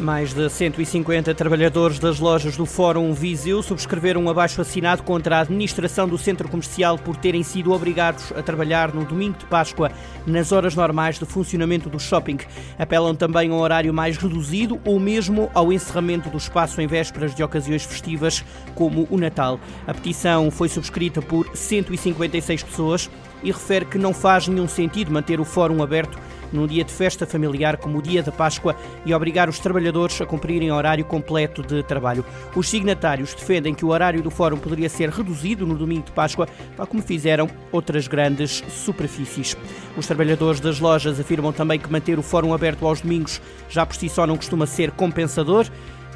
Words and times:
Mais 0.00 0.32
de 0.32 0.48
150 0.48 1.34
trabalhadores 1.34 1.98
das 1.98 2.18
lojas 2.18 2.56
do 2.56 2.64
Fórum 2.64 3.12
Viseu 3.12 3.62
subscreveram 3.62 4.24
um 4.24 4.30
abaixo 4.30 4.62
assinado 4.62 5.02
contra 5.02 5.36
a 5.36 5.40
administração 5.40 6.08
do 6.08 6.16
centro 6.16 6.48
comercial 6.48 6.96
por 6.96 7.16
terem 7.16 7.42
sido 7.42 7.70
obrigados 7.70 8.32
a 8.32 8.42
trabalhar 8.42 8.94
no 8.94 9.04
domingo 9.04 9.36
de 9.36 9.44
Páscoa 9.44 9.92
nas 10.26 10.52
horas 10.52 10.74
normais 10.74 11.18
de 11.18 11.26
funcionamento 11.26 11.90
do 11.90 12.00
shopping. 12.00 12.38
Apelam 12.78 13.14
também 13.14 13.50
a 13.50 13.52
um 13.52 13.58
horário 13.58 13.92
mais 13.92 14.16
reduzido 14.16 14.80
ou 14.86 14.98
mesmo 14.98 15.50
ao 15.52 15.70
encerramento 15.70 16.30
do 16.30 16.38
espaço 16.38 16.80
em 16.80 16.86
vésperas 16.86 17.34
de 17.34 17.42
ocasiões 17.42 17.84
festivas 17.84 18.42
como 18.74 19.06
o 19.10 19.18
Natal. 19.18 19.60
A 19.86 19.92
petição 19.92 20.50
foi 20.50 20.70
subscrita 20.70 21.20
por 21.20 21.46
156 21.54 22.62
pessoas 22.62 23.10
e 23.42 23.50
refere 23.50 23.84
que 23.84 23.98
não 23.98 24.12
faz 24.12 24.48
nenhum 24.48 24.68
sentido 24.68 25.12
manter 25.12 25.40
o 25.40 25.44
fórum 25.44 25.82
aberto 25.82 26.18
num 26.52 26.66
dia 26.66 26.84
de 26.84 26.92
festa 26.92 27.26
familiar 27.26 27.76
como 27.76 27.98
o 27.98 28.02
dia 28.02 28.22
da 28.22 28.32
Páscoa 28.32 28.76
e 29.04 29.14
obrigar 29.14 29.48
os 29.48 29.58
trabalhadores 29.58 30.20
a 30.20 30.26
cumprirem 30.26 30.72
horário 30.72 31.04
completo 31.04 31.62
de 31.62 31.82
trabalho. 31.82 32.24
Os 32.54 32.68
signatários 32.68 33.34
defendem 33.34 33.74
que 33.74 33.84
o 33.84 33.88
horário 33.88 34.22
do 34.22 34.30
fórum 34.30 34.58
poderia 34.58 34.88
ser 34.88 35.10
reduzido 35.10 35.66
no 35.66 35.76
domingo 35.76 36.06
de 36.06 36.12
Páscoa, 36.12 36.48
tal 36.76 36.86
como 36.86 37.02
fizeram 37.02 37.48
outras 37.70 38.08
grandes 38.08 38.64
superfícies. 38.68 39.56
Os 39.96 40.06
trabalhadores 40.06 40.60
das 40.60 40.80
lojas 40.80 41.20
afirmam 41.20 41.52
também 41.52 41.78
que 41.78 41.90
manter 41.90 42.18
o 42.18 42.22
fórum 42.22 42.52
aberto 42.52 42.86
aos 42.86 43.00
domingos 43.00 43.40
já 43.68 43.86
por 43.86 43.96
si 43.96 44.08
só 44.08 44.26
não 44.26 44.36
costuma 44.36 44.66
ser 44.66 44.90
compensador 44.90 45.66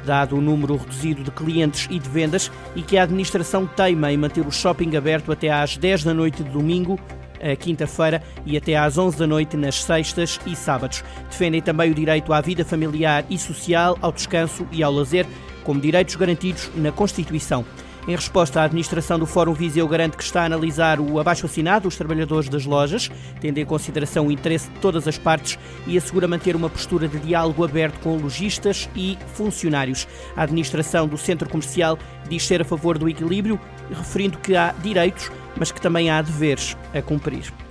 dado 0.03 0.35
o 0.35 0.41
número 0.41 0.75
reduzido 0.75 1.23
de 1.23 1.31
clientes 1.31 1.87
e 1.89 1.99
de 1.99 2.09
vendas, 2.09 2.51
e 2.75 2.81
que 2.81 2.97
a 2.97 3.03
administração 3.03 3.65
teima 3.65 4.11
em 4.11 4.17
manter 4.17 4.45
o 4.45 4.51
shopping 4.51 4.95
aberto 4.95 5.31
até 5.31 5.51
às 5.51 5.77
10 5.77 6.03
da 6.03 6.13
noite 6.13 6.43
de 6.43 6.49
domingo, 6.49 6.99
a 7.41 7.55
quinta-feira 7.55 8.23
e 8.45 8.57
até 8.57 8.75
às 8.75 8.97
11 8.97 9.17
da 9.17 9.27
noite 9.27 9.57
nas 9.57 9.83
sextas 9.83 10.39
e 10.45 10.55
sábados. 10.55 11.03
Defendem 11.29 11.61
também 11.61 11.91
o 11.91 11.95
direito 11.95 12.33
à 12.33 12.41
vida 12.41 12.65
familiar 12.65 13.25
e 13.29 13.37
social, 13.37 13.97
ao 14.01 14.11
descanso 14.11 14.67
e 14.71 14.81
ao 14.81 14.91
lazer, 14.91 15.25
como 15.63 15.79
direitos 15.79 16.15
garantidos 16.15 16.69
na 16.75 16.91
Constituição. 16.91 17.65
Em 18.07 18.15
resposta, 18.15 18.61
a 18.61 18.65
administração 18.65 19.17
do 19.17 19.25
Fórum 19.25 19.53
Viseu 19.53 19.87
garante 19.87 20.15
que 20.15 20.23
está 20.23 20.43
a 20.43 20.45
analisar 20.45 20.99
o 20.99 21.19
abaixo-assinado 21.19 21.85
dos 21.85 21.95
trabalhadores 21.95 22.47
das 22.47 22.63
lojas, 22.63 23.09
tendo 23.41 23.57
em 23.57 23.65
consideração 23.65 24.27
o 24.27 24.31
interesse 24.31 24.69
de 24.69 24.79
todas 24.79 25.07
as 25.07 25.17
partes 25.17 25.57
e 25.87 25.97
assegura 25.97 26.27
manter 26.27 26.55
uma 26.55 26.69
postura 26.69 27.07
de 27.07 27.17
diálogo 27.17 27.63
aberto 27.63 27.99
com 28.01 28.15
lojistas 28.15 28.87
e 28.95 29.17
funcionários. 29.33 30.07
A 30.35 30.43
administração 30.43 31.07
do 31.07 31.17
centro 31.17 31.49
comercial 31.49 31.97
diz 32.29 32.45
ser 32.45 32.61
a 32.61 32.65
favor 32.65 32.99
do 32.99 33.09
equilíbrio, 33.09 33.59
referindo 33.89 34.37
que 34.37 34.55
há 34.55 34.71
direitos, 34.83 35.31
mas 35.57 35.71
que 35.71 35.81
também 35.81 36.11
há 36.11 36.21
deveres 36.21 36.77
a 36.93 37.01
cumprir. 37.01 37.64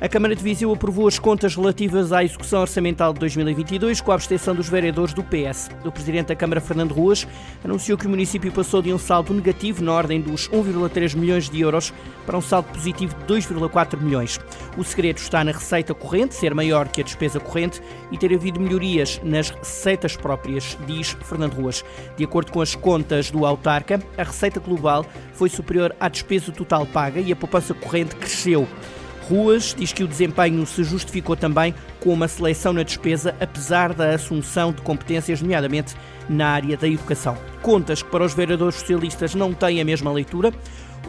A 0.00 0.08
Câmara 0.08 0.34
de 0.34 0.42
Viseu 0.42 0.72
aprovou 0.72 1.06
as 1.06 1.18
contas 1.18 1.54
relativas 1.54 2.10
à 2.10 2.24
execução 2.24 2.62
orçamental 2.62 3.12
de 3.12 3.20
2022 3.20 4.00
com 4.00 4.10
a 4.10 4.14
abstenção 4.14 4.54
dos 4.54 4.66
vereadores 4.66 5.12
do 5.12 5.22
PS. 5.22 5.68
O 5.84 5.92
Presidente 5.92 6.28
da 6.28 6.34
Câmara, 6.34 6.58
Fernando 6.58 6.92
Ruas, 6.92 7.28
anunciou 7.62 7.98
que 7.98 8.06
o 8.06 8.08
município 8.08 8.50
passou 8.50 8.80
de 8.80 8.90
um 8.94 8.96
saldo 8.96 9.34
negativo 9.34 9.84
na 9.84 9.92
ordem 9.92 10.18
dos 10.18 10.48
1,3 10.48 11.14
milhões 11.14 11.50
de 11.50 11.60
euros 11.60 11.92
para 12.24 12.38
um 12.38 12.40
saldo 12.40 12.70
positivo 12.70 13.14
de 13.14 13.26
2,4 13.26 14.00
milhões. 14.00 14.40
O 14.74 14.82
segredo 14.82 15.18
está 15.18 15.44
na 15.44 15.52
receita 15.52 15.92
corrente 15.92 16.34
ser 16.34 16.54
maior 16.54 16.88
que 16.88 17.02
a 17.02 17.04
despesa 17.04 17.38
corrente 17.38 17.82
e 18.10 18.16
ter 18.16 18.32
havido 18.32 18.58
melhorias 18.58 19.20
nas 19.22 19.50
receitas 19.50 20.16
próprias, 20.16 20.78
diz 20.86 21.14
Fernando 21.24 21.52
Ruas. 21.52 21.84
De 22.16 22.24
acordo 22.24 22.52
com 22.52 22.62
as 22.62 22.74
contas 22.74 23.30
do 23.30 23.44
autarca, 23.44 24.00
a 24.16 24.22
receita 24.22 24.60
global 24.60 25.04
foi 25.34 25.50
superior 25.50 25.94
à 26.00 26.08
despesa 26.08 26.50
total 26.52 26.86
paga 26.86 27.20
e 27.20 27.30
a 27.30 27.36
poupança 27.36 27.74
corrente 27.74 28.16
cresceu. 28.16 28.66
Ruas 29.30 29.76
diz 29.78 29.92
que 29.92 30.02
o 30.02 30.08
desempenho 30.08 30.66
se 30.66 30.82
justificou 30.82 31.36
também 31.36 31.72
com 32.00 32.12
uma 32.12 32.26
seleção 32.26 32.72
na 32.72 32.82
despesa, 32.82 33.32
apesar 33.40 33.94
da 33.94 34.12
assunção 34.12 34.72
de 34.72 34.82
competências, 34.82 35.40
nomeadamente 35.40 35.94
na 36.28 36.48
área 36.48 36.76
da 36.76 36.88
educação. 36.88 37.38
Contas 37.62 38.02
que 38.02 38.10
para 38.10 38.24
os 38.24 38.34
vereadores 38.34 38.74
socialistas 38.74 39.32
não 39.36 39.54
têm 39.54 39.80
a 39.80 39.84
mesma 39.84 40.10
leitura. 40.10 40.52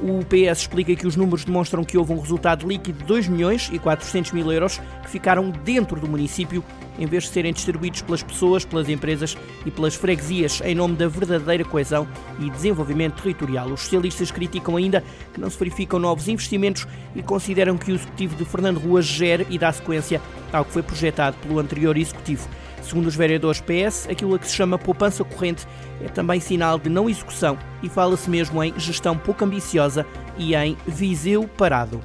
O 0.02 0.26
PS 0.26 0.62
explica 0.62 0.96
que 0.96 1.06
os 1.06 1.16
números 1.16 1.46
demonstram 1.46 1.84
que 1.84 1.96
houve 1.96 2.12
um 2.12 2.20
resultado 2.20 2.68
líquido 2.68 2.98
de 2.98 3.06
2 3.06 3.28
milhões 3.28 3.70
e 3.72 3.78
400 3.78 4.32
mil 4.32 4.52
euros 4.52 4.80
que 5.04 5.10
ficaram 5.12 5.52
dentro 5.52 6.00
do 6.00 6.08
município, 6.08 6.64
em 6.98 7.06
vez 7.06 7.26
de 7.26 7.30
serem 7.30 7.54
distribuídos 7.54 8.02
pelas 8.02 8.24
pessoas, 8.24 8.66
pelas 8.66 8.90
empresas 8.90 9.38
e 9.64 9.70
pelas 9.70 9.94
freguesias, 9.94 10.60
em 10.66 10.74
nome 10.74 10.96
da 10.96 11.08
verdadeira 11.08 11.64
coesão 11.64 12.08
e 12.40 12.50
desenvolvimento 12.50 13.22
territorial. 13.22 13.68
Os 13.68 13.82
socialistas 13.82 14.32
criticam 14.32 14.76
ainda 14.76 15.04
que 15.32 15.40
não 15.40 15.52
se 15.52 15.60
verificam 15.60 16.00
novos 16.00 16.28
investimentos 16.28 16.88
e 17.16 17.22
consideram 17.22 17.78
que 17.78 17.92
o 17.92 17.96
executivo 17.96 18.36
de 18.36 18.44
Fernando 18.44 18.80
Ruas 18.80 19.06
gere 19.06 19.46
e 19.52 19.60
dá 19.60 19.72
sequência 19.72 20.20
ao 20.52 20.66
que 20.66 20.74
foi 20.74 20.82
projetado 20.82 21.38
pelo 21.38 21.60
anterior 21.60 21.96
executivo. 21.96 22.50
Segundo 22.82 23.08
os 23.08 23.16
vereadores 23.16 23.62
PS, 23.62 24.08
aquilo 24.10 24.36
a 24.36 24.40
que 24.40 24.48
se 24.48 24.56
chama 24.56 24.78
poupança 24.78 25.24
corrente 25.24 25.68
é 26.04 26.10
também 26.10 26.40
sinal 26.40 26.80
de 26.80 26.90
não 26.90 27.10
execução 27.10 27.58
e 27.82 27.88
fala-se 27.88 28.30
mesmo 28.30 28.62
em 28.64 28.78
gestão 28.78 29.18
pouco 29.18 29.46
ambiciosa 29.46 30.06
e 30.38 30.56
em 30.56 30.76
Viseu 30.88 31.48
parado. 31.48 32.02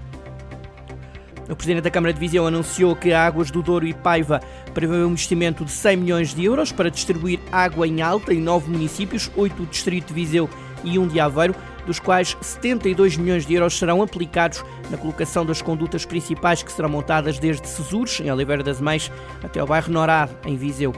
O 1.48 1.54
Presidente 1.54 1.84
da 1.84 1.90
Câmara 1.90 2.12
de 2.12 2.18
Viseu 2.18 2.46
anunciou 2.46 2.96
que 2.96 3.12
a 3.12 3.24
Águas 3.24 3.52
do 3.52 3.62
Douro 3.62 3.86
e 3.86 3.94
Paiva 3.94 4.40
prevê 4.74 4.96
um 4.96 5.10
investimento 5.10 5.64
de 5.64 5.70
100 5.70 5.96
milhões 5.96 6.34
de 6.34 6.44
euros 6.44 6.72
para 6.72 6.90
distribuir 6.90 7.38
água 7.52 7.86
em 7.86 8.02
alta 8.02 8.34
em 8.34 8.40
nove 8.40 8.68
municípios, 8.68 9.30
oito 9.36 9.54
do 9.56 9.66
Distrito 9.66 10.08
de 10.08 10.14
Viseu 10.14 10.50
e 10.82 10.98
um 10.98 11.06
de 11.06 11.20
Aveiro, 11.20 11.54
dos 11.86 11.98
quais 12.00 12.36
72 12.40 13.16
milhões 13.16 13.46
de 13.46 13.54
euros 13.54 13.78
serão 13.78 14.02
aplicados 14.02 14.64
na 14.90 14.98
colocação 14.98 15.46
das 15.46 15.62
condutas 15.62 16.04
principais 16.04 16.62
que 16.62 16.72
serão 16.72 16.88
montadas 16.88 17.38
desde 17.38 17.66
Cesures, 17.68 18.20
em 18.20 18.30
Oliveira 18.30 18.62
das 18.62 18.80
Mães, 18.80 19.10
até 19.42 19.60
ao 19.60 19.66
bairro 19.66 19.92
Norado, 19.92 20.36
em 20.44 20.56
Viseu. 20.56 20.92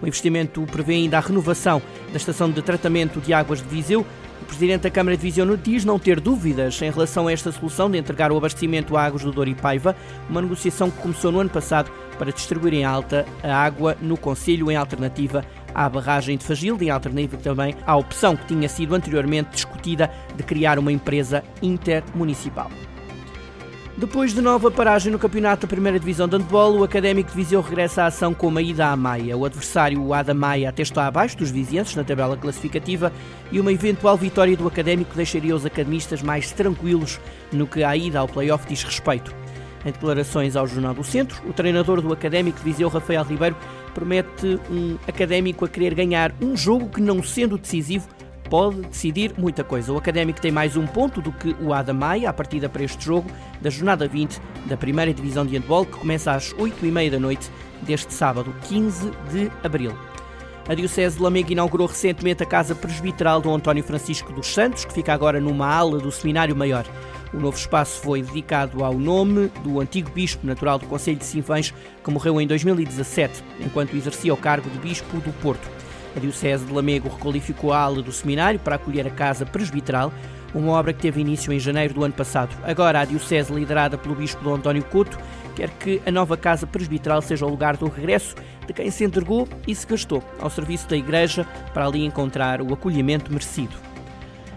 O 0.00 0.06
investimento 0.06 0.62
prevê 0.70 0.94
ainda 0.94 1.16
a 1.16 1.20
renovação 1.20 1.80
da 2.10 2.16
estação 2.16 2.50
de 2.50 2.60
tratamento 2.60 3.20
de 3.20 3.32
águas 3.32 3.62
de 3.62 3.68
Viseu. 3.68 4.04
O 4.42 4.44
Presidente 4.44 4.82
da 4.82 4.90
Câmara 4.90 5.16
de 5.16 5.22
Viseu 5.22 5.56
diz 5.56 5.84
não 5.84 5.98
ter 5.98 6.20
dúvidas 6.20 6.80
em 6.82 6.90
relação 6.90 7.26
a 7.26 7.32
esta 7.32 7.50
solução 7.50 7.90
de 7.90 7.96
entregar 7.96 8.30
o 8.30 8.36
abastecimento 8.36 8.96
a 8.96 9.04
águas 9.04 9.22
do 9.22 9.32
Douro 9.32 9.48
e 9.48 9.54
Paiva, 9.54 9.96
uma 10.28 10.42
negociação 10.42 10.90
que 10.90 11.00
começou 11.00 11.32
no 11.32 11.40
ano 11.40 11.48
passado 11.48 11.90
para 12.18 12.30
distribuir 12.30 12.74
em 12.74 12.84
alta 12.84 13.24
a 13.42 13.56
água 13.56 13.96
no 14.02 14.18
Conselho 14.18 14.70
em 14.70 14.76
alternativa 14.76 15.44
à 15.74 15.88
barragem 15.88 16.36
de 16.36 16.44
Fagilde, 16.44 16.84
em 16.84 16.90
alternativa 16.90 17.36
também 17.36 17.74
à 17.86 17.96
opção 17.96 18.36
que 18.36 18.46
tinha 18.46 18.68
sido 18.68 18.94
anteriormente 18.94 19.50
discutida 19.50 20.10
de 20.36 20.42
criar 20.42 20.78
uma 20.78 20.92
empresa 20.92 21.42
intermunicipal. 21.60 22.70
Depois 23.96 24.34
de 24.34 24.40
nova 24.40 24.72
paragem 24.72 25.12
no 25.12 25.20
campeonato 25.20 25.62
da 25.62 25.70
primeira 25.70 26.00
divisão 26.00 26.26
de 26.26 26.36
handball, 26.36 26.78
o 26.78 26.82
Académico 26.82 27.30
de 27.30 27.36
Viseu 27.36 27.60
regressa 27.60 28.02
à 28.02 28.06
ação 28.06 28.34
com 28.34 28.48
uma 28.48 28.60
ida 28.60 28.88
à 28.88 28.96
Maia. 28.96 29.36
O 29.36 29.44
adversário, 29.44 30.02
o 30.02 30.12
Ada 30.12 30.34
Maia, 30.34 30.68
até 30.68 30.82
está 30.82 31.06
abaixo 31.06 31.38
dos 31.38 31.52
vizinhenses 31.52 31.94
na 31.94 32.02
tabela 32.02 32.36
classificativa 32.36 33.12
e 33.52 33.60
uma 33.60 33.72
eventual 33.72 34.16
vitória 34.16 34.56
do 34.56 34.66
Académico 34.66 35.14
deixaria 35.14 35.54
os 35.54 35.64
academistas 35.64 36.22
mais 36.22 36.50
tranquilos 36.50 37.20
no 37.52 37.68
que 37.68 37.84
à 37.84 37.96
ida 37.96 38.18
ao 38.18 38.26
play-off 38.26 38.66
diz 38.66 38.82
respeito. 38.82 39.32
Em 39.86 39.92
declarações 39.92 40.56
ao 40.56 40.66
Jornal 40.66 40.94
do 40.94 41.04
Centro, 41.04 41.40
o 41.48 41.52
treinador 41.52 42.00
do 42.00 42.12
Académico 42.12 42.58
de 42.58 42.64
Viseu, 42.64 42.88
Rafael 42.88 43.22
Ribeiro, 43.22 43.54
promete 43.94 44.58
um 44.70 44.98
académico 45.06 45.64
a 45.64 45.68
querer 45.68 45.94
ganhar 45.94 46.34
um 46.40 46.56
jogo 46.56 46.88
que, 46.88 47.00
não 47.00 47.22
sendo 47.22 47.56
decisivo, 47.56 48.08
pode 48.50 48.82
decidir 48.82 49.32
muita 49.38 49.64
coisa. 49.64 49.92
O 49.92 49.96
Académico 49.96 50.40
tem 50.40 50.52
mais 50.52 50.76
um 50.76 50.86
ponto 50.86 51.20
do 51.20 51.32
que 51.32 51.56
o 51.60 51.72
Ada 51.72 51.94
Maia, 51.94 52.28
a 52.28 52.32
partida 52.32 52.68
para 52.68 52.82
este 52.82 53.04
jogo 53.04 53.30
da 53.60 53.70
jornada 53.70 54.06
20 54.06 54.40
da 54.66 54.76
primeira 54.76 55.12
divisão 55.12 55.46
de 55.46 55.56
handball, 55.56 55.86
que 55.86 55.98
começa 55.98 56.32
às 56.32 56.52
8h30 56.54 57.10
da 57.10 57.18
noite 57.18 57.50
deste 57.82 58.12
sábado, 58.12 58.54
15 58.68 59.10
de 59.32 59.50
abril. 59.62 59.92
A 60.66 60.72
Diocese 60.72 61.18
de 61.18 61.22
Lamego 61.22 61.52
inaugurou 61.52 61.86
recentemente 61.86 62.42
a 62.42 62.46
Casa 62.46 62.74
Presbiteral 62.74 63.38
do 63.38 63.52
António 63.52 63.84
Francisco 63.84 64.32
dos 64.32 64.46
Santos, 64.46 64.86
que 64.86 64.94
fica 64.94 65.12
agora 65.12 65.38
numa 65.38 65.66
ala 65.66 65.98
do 65.98 66.10
Seminário 66.10 66.56
Maior. 66.56 66.86
O 67.34 67.36
novo 67.38 67.54
espaço 67.54 68.00
foi 68.00 68.22
dedicado 68.22 68.82
ao 68.82 68.94
nome 68.94 69.48
do 69.62 69.78
antigo 69.78 70.10
bispo 70.10 70.46
natural 70.46 70.78
do 70.78 70.86
Conselho 70.86 71.18
de 71.18 71.26
Sinfãs, 71.26 71.74
que 72.02 72.10
morreu 72.10 72.40
em 72.40 72.46
2017, 72.46 73.44
enquanto 73.60 73.94
exercia 73.94 74.32
o 74.32 74.38
cargo 74.38 74.70
de 74.70 74.78
bispo 74.78 75.18
do 75.18 75.34
Porto. 75.34 75.68
A 76.16 76.18
Diocese 76.20 76.64
de 76.64 76.72
Lamego 76.72 77.10
requalificou 77.10 77.70
a 77.70 77.80
ala 77.80 78.00
do 78.00 78.12
seminário 78.12 78.58
para 78.58 78.76
acolher 78.76 79.06
a 79.06 79.10
Casa 79.10 79.44
Presbiteral, 79.44 80.10
uma 80.54 80.72
obra 80.72 80.94
que 80.94 81.02
teve 81.02 81.20
início 81.20 81.52
em 81.52 81.58
janeiro 81.58 81.92
do 81.92 82.04
ano 82.04 82.14
passado. 82.14 82.56
Agora, 82.62 83.00
a 83.00 83.04
Diocese, 83.04 83.52
liderada 83.52 83.98
pelo 83.98 84.14
Bispo 84.14 84.42
Dom 84.42 84.54
António 84.54 84.84
Couto, 84.84 85.18
quer 85.54 85.70
que 85.70 86.02
a 86.04 86.10
nova 86.10 86.36
Casa 86.36 86.66
Presbiteral 86.66 87.22
seja 87.22 87.46
o 87.46 87.48
lugar 87.48 87.76
do 87.76 87.88
regresso 87.88 88.34
de 88.66 88.72
quem 88.72 88.90
se 88.90 89.04
entregou 89.04 89.48
e 89.66 89.74
se 89.74 89.86
gastou 89.86 90.22
ao 90.38 90.50
serviço 90.50 90.88
da 90.88 90.96
Igreja 90.96 91.46
para 91.72 91.86
ali 91.86 92.04
encontrar 92.04 92.60
o 92.60 92.72
acolhimento 92.72 93.30
merecido. 93.32 93.74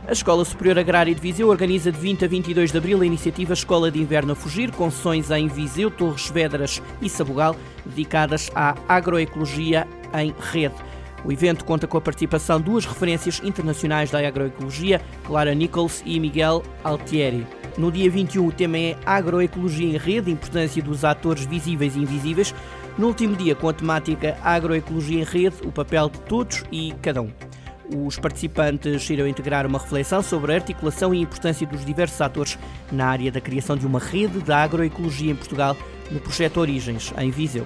A 0.07 0.13
Escola 0.13 0.45
Superior 0.45 0.79
Agrária 0.79 1.13
de 1.13 1.19
Viseu 1.19 1.49
organiza 1.49 1.91
de 1.91 1.99
20 1.99 2.23
a 2.23 2.27
22 2.29 2.71
de 2.71 2.77
abril 2.77 3.01
a 3.01 3.05
iniciativa 3.05 3.51
Escola 3.51 3.91
de 3.91 3.99
Inverno 3.99 4.31
a 4.31 4.35
Fugir, 4.35 4.71
com 4.71 4.89
sessões 4.89 5.29
em 5.31 5.49
Viseu, 5.49 5.91
Torres 5.91 6.29
Vedras 6.29 6.81
e 7.01 7.09
Sabugal, 7.09 7.57
dedicadas 7.85 8.49
à 8.55 8.73
agroecologia 8.88 9.85
em 10.13 10.33
rede. 10.53 10.75
O 11.25 11.31
evento 11.31 11.65
conta 11.65 11.87
com 11.87 11.97
a 11.97 12.01
participação 12.01 12.59
de 12.59 12.65
duas 12.65 12.85
referências 12.85 13.41
internacionais 13.43 14.11
da 14.11 14.25
agroecologia, 14.25 15.01
Clara 15.25 15.53
Nichols 15.53 16.01
e 16.05 16.19
Miguel 16.19 16.63
Altieri. 16.83 17.45
No 17.77 17.91
dia 17.91 18.09
21, 18.09 18.47
o 18.47 18.51
tema 18.51 18.77
é 18.77 18.97
Agroecologia 19.05 19.87
em 19.87 19.97
Rede, 19.97 20.31
importância 20.31 20.81
dos 20.81 21.03
atores 21.03 21.45
visíveis 21.45 21.95
e 21.95 21.99
invisíveis. 21.99 22.53
No 22.97 23.07
último 23.07 23.35
dia, 23.35 23.55
com 23.55 23.69
a 23.69 23.73
temática 23.73 24.37
Agroecologia 24.43 25.19
em 25.19 25.23
Rede, 25.23 25.57
o 25.63 25.71
papel 25.71 26.09
de 26.09 26.19
todos 26.21 26.63
e 26.71 26.93
cada 27.01 27.21
um. 27.21 27.31
Os 27.95 28.17
participantes 28.17 29.09
irão 29.09 29.27
integrar 29.27 29.65
uma 29.65 29.79
reflexão 29.79 30.21
sobre 30.21 30.51
a 30.51 30.55
articulação 30.55 31.13
e 31.13 31.21
importância 31.21 31.65
dos 31.65 31.85
diversos 31.85 32.19
atores 32.19 32.57
na 32.91 33.07
área 33.07 33.31
da 33.31 33.39
criação 33.39 33.77
de 33.77 33.85
uma 33.85 33.99
rede 33.99 34.39
da 34.39 34.57
agroecologia 34.57 35.31
em 35.31 35.35
Portugal 35.35 35.77
no 36.11 36.19
projeto 36.19 36.57
Origens, 36.57 37.13
em 37.17 37.31
Viseu. 37.31 37.65